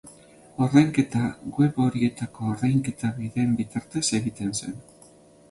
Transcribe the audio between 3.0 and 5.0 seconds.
bideen bitartez egiten zen.